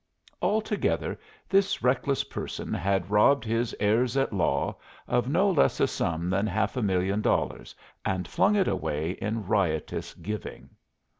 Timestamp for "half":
6.47-6.75